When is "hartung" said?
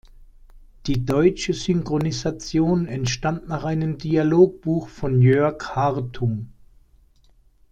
5.75-6.51